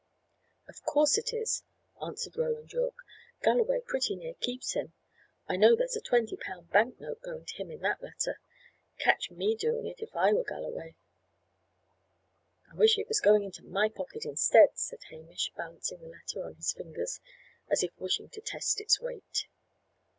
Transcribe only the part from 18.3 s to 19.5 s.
test its weight.